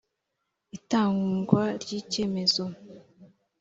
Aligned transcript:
itangwa 0.77 1.63
ry 1.81 1.91
icyemezo 2.01 2.63